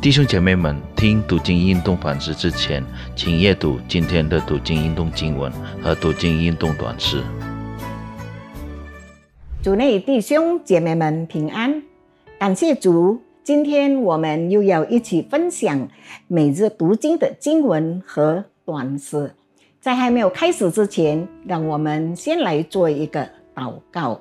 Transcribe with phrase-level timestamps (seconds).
[0.00, 2.84] 弟兄姐妹们，听读经运动反思之前，
[3.16, 5.50] 请阅读今天的读经运动经文
[5.82, 7.20] 和读经运动短诗。
[9.60, 11.82] 主内弟兄姐妹们平安，
[12.38, 13.20] 感谢主。
[13.42, 15.88] 今天我们又要一起分享
[16.28, 19.34] 每日读经的经文和短诗。
[19.80, 24.20] 在还没有开始之前，让我们先来做一个祷告。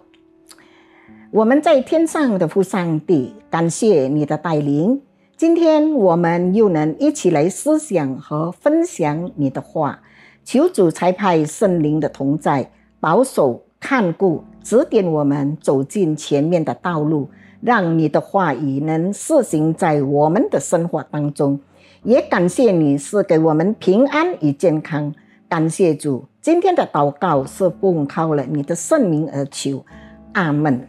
[1.29, 4.99] 我们在天上的父上帝，感谢你的带领。
[5.37, 9.99] 今天我们又能一起来思想和分享你的话，
[10.43, 17.29] 求主差派圣灵的同在，保守看顾，指点我们走进前面的道路，
[17.61, 21.59] 让你的话语能施行在我们的生活当中。
[22.01, 25.13] 也感谢你是给我们平安与健康，
[25.47, 26.25] 感谢主。
[26.41, 29.85] 今天的祷告是奉靠了你的圣名而求，
[30.33, 30.87] 阿门。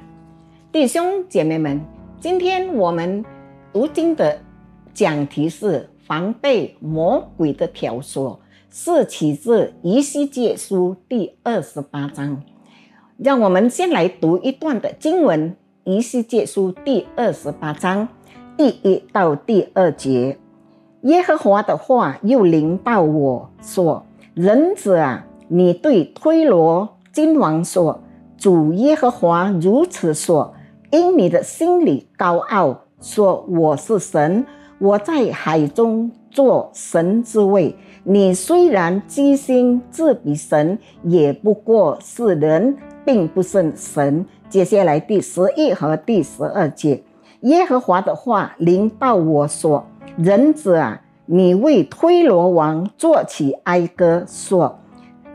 [0.73, 1.78] 弟兄姐妹们，
[2.19, 3.23] 今天我们。
[3.70, 4.38] 读经的
[4.95, 8.38] 讲题是防备魔鬼的挑唆，
[8.70, 12.42] 是起自以西结书第二十八章。
[13.19, 18.08] 让我们先来读一段的经文：以西结书第二十八章
[18.56, 20.38] 第一到第二节。
[21.03, 28.00] 耶和华的话又临到我说：“人子啊，你对推罗金王说，
[28.38, 30.55] 主耶和华如此说：
[30.91, 34.44] 因你的心里高傲。”说我是神，
[34.78, 37.74] 我在海中做神之位。
[38.02, 44.26] 你虽然居心自比神，也不过是人，并不是神。
[44.48, 47.02] 接下来第十一和第十二节，
[47.42, 49.86] 耶和华的话临到我说
[50.19, 54.78] ：“人子啊，你为推罗王作起哀歌，说：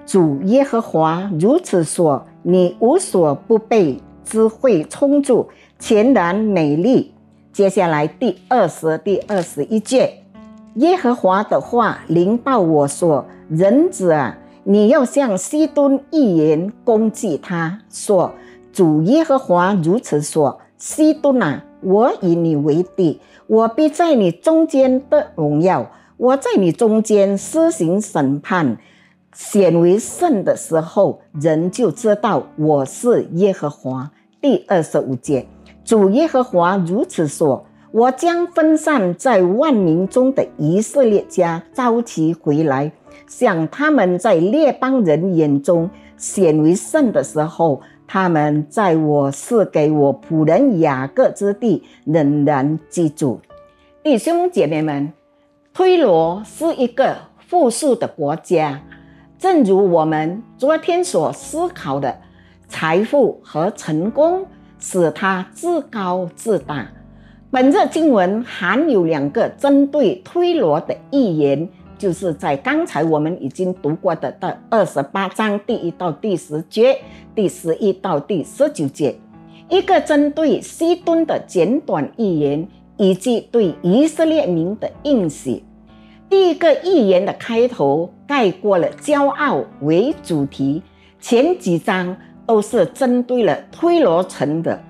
[0.06, 5.48] 主耶和华如此说：你无所不备，智慧充足，
[5.80, 7.13] 全然美丽。”
[7.54, 10.24] 接下来第二十、第二十一节，
[10.78, 18.34] 耶和华的话临到我说：“人子啊，你要向西敦预言攻击他，说：
[18.72, 28.78] 主耶和华如此说：西敦啊，我以你为敌，我必在你中间的荣耀，我在你中间施行审判，
[29.32, 34.10] 显为圣的时候，人就知道我是耶和华。”
[34.42, 35.46] 第二十五节。
[35.86, 42.92] 主耶和华如此说：“我将分散在万民中的以色列家召集回来，
[43.28, 53.42] 像他们在列邦人眼中显为圣的时候，他们在我赐给我仆人雅各之地仍然居住。”
[54.02, 55.12] 弟兄姐妹们，
[55.74, 58.82] 推罗是一个富庶的国家，
[59.38, 62.18] 正如我们昨天所思考的，
[62.70, 64.46] 财富和成功。
[64.84, 66.86] 使他自高自大。
[67.50, 76.98] 本日经文含有两个针对推罗的预言，就是在刚才我们已经读过的第二十八章第一到第十节，
[77.34, 79.18] 第十一到第十九节，
[79.70, 82.68] 一个针对西敦的简短预言，
[82.98, 85.64] 以及对以色列民的应许。
[86.30, 90.84] 第一个预言的开头概括了骄傲为主题，
[91.22, 92.18] 前几章。
[92.46, 94.82] 都是针对了推罗城的，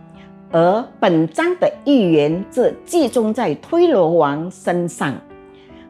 [0.52, 5.14] 而本章的预言则集中在推罗王身上。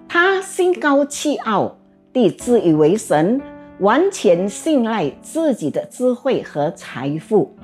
[0.08, 1.76] 他心高气傲
[2.12, 3.42] 地自以为神，
[3.80, 7.56] 完全信赖自己的智慧和财富。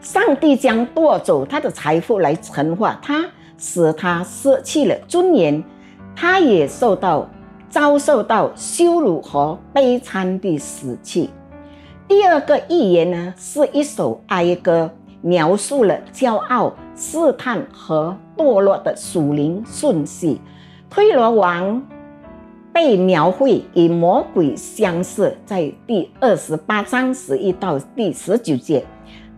[0.00, 3.24] 上帝将夺走他的财富来惩罚他，
[3.58, 5.62] 使他失去了尊严。
[6.16, 7.28] 他也受到
[7.68, 11.30] 遭受到羞辱和悲惨的死去。
[12.10, 14.90] 第二个预言呢，是一首哀歌，
[15.22, 20.40] 描述了骄傲、试探和堕落的属灵顺序。
[20.90, 21.80] 推罗王
[22.72, 28.84] 被描绘与魔鬼相似，在第二十八章十一到第十九节，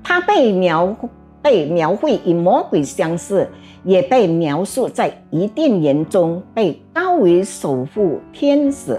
[0.02, 0.96] 他被描
[1.42, 3.46] 被描绘与魔鬼相似，
[3.84, 8.98] 也被描述在伊甸园中被高为守护天使，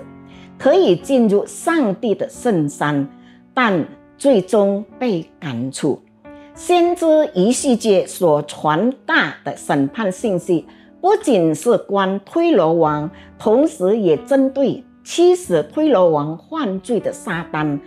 [0.60, 3.10] 可以进入上帝的圣山。
[3.54, 3.86] 但
[4.18, 6.02] 最终被赶出。
[6.56, 10.66] 先知一世界所传达的审判信息，
[11.02, 13.10] 不仅是关推罗王，
[13.40, 17.80] 同时也针对驱使推罗王犯罪的撒旦。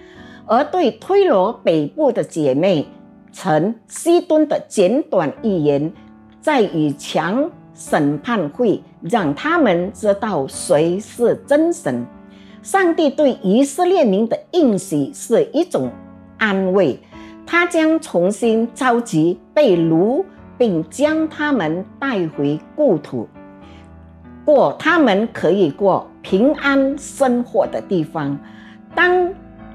[0.46, 2.86] 而对推罗北部的姐妹
[3.32, 5.92] 城西敦的简短预言，
[6.40, 12.06] 在与强审判会让他们知道谁是真神。
[12.66, 15.88] 上帝对以色列民的应许是一种
[16.36, 16.98] 安慰，
[17.46, 20.24] 他将重新召集被掳，
[20.58, 23.28] 并将他们带回故土。
[24.44, 28.36] 过他们可以过平安生活的地方。
[28.96, 29.32] 当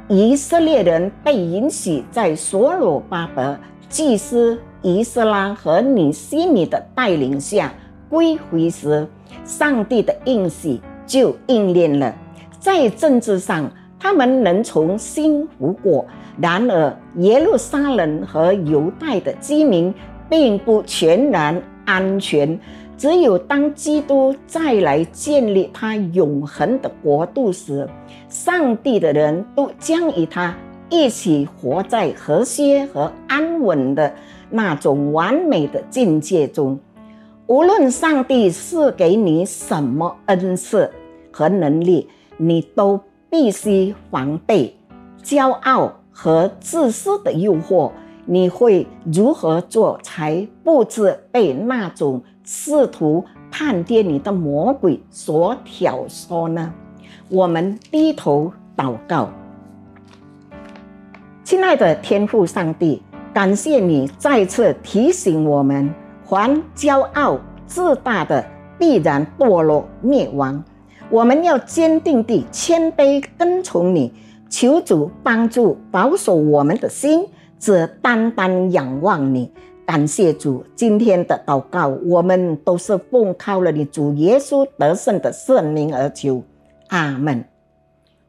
[0.09, 3.57] 以色列人被允许在所罗巴伯
[3.88, 7.73] 祭司以斯拉和尼西米的带领下
[8.09, 9.07] 归回时，
[9.45, 12.13] 上帝的应许就应验了。
[12.61, 13.67] 在政治上，
[13.99, 16.05] 他们能重新复国；
[16.39, 19.91] 然而，耶路撒冷和犹太的居民
[20.29, 22.57] 并不全然安全。
[22.95, 27.89] 只有当基督再来建立他永恒的国度时，
[28.29, 30.55] 上帝的人都将与他
[30.87, 34.13] 一起活在和谐和安稳的
[34.51, 36.79] 那种完美的境界中。
[37.47, 40.91] 无论上帝是给你什么恩赐
[41.31, 42.07] 和能力，
[42.41, 42.99] 你都
[43.29, 44.75] 必须防备
[45.23, 47.91] 骄傲和自私的诱惑。
[48.25, 52.23] 你会如何做才不致被那种？
[52.43, 56.73] 试图判跌你的魔鬼所挑唆呢？
[57.29, 59.29] 我们低头祷告，
[61.43, 63.01] 亲爱的天父上帝，
[63.33, 65.93] 感谢你再次提醒我们：
[66.25, 68.43] 凡骄傲自大的，
[68.79, 70.61] 必然堕落灭亡。
[71.11, 74.13] 我们要坚定地谦卑跟从你，
[74.49, 77.27] 求主帮助保守我们的心，
[77.59, 79.51] 只单单仰望你。
[79.85, 86.43] 感谢主，今天的祷告，我们都是奉靠了你主耶稣得胜的圣名而求，
[86.87, 87.43] 阿门。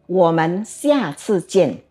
[0.09, 1.83] 我们下次见。